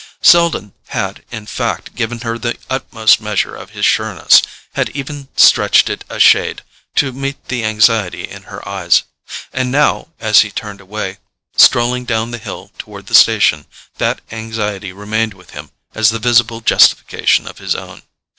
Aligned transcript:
Selden 0.23 0.73
had 0.87 1.23
in 1.29 1.45
fact 1.45 1.93
given 1.93 2.21
her 2.21 2.39
the 2.39 2.57
utmost 2.71 3.21
measure 3.21 3.55
of 3.55 3.69
his 3.69 3.85
sureness, 3.85 4.41
had 4.73 4.89
even 4.97 5.27
stretched 5.35 5.91
it 5.91 6.03
a 6.09 6.19
shade 6.19 6.63
to 6.95 7.13
meet 7.13 7.49
the 7.49 7.63
anxiety 7.63 8.23
in 8.27 8.41
her 8.49 8.67
eyes. 8.67 9.03
And 9.53 9.71
now, 9.71 10.07
as 10.19 10.41
he 10.41 10.49
turned 10.49 10.81
away, 10.81 11.19
strolling 11.55 12.05
down 12.05 12.31
the 12.31 12.39
hill 12.39 12.71
toward 12.79 13.05
the 13.05 13.13
station, 13.13 13.67
that 13.99 14.21
anxiety 14.31 14.91
remained 14.91 15.35
with 15.35 15.51
him 15.51 15.69
as 15.93 16.09
the 16.09 16.17
visible 16.17 16.61
justification 16.61 17.47
of 17.47 17.59
his 17.59 17.75
own. 17.75 18.01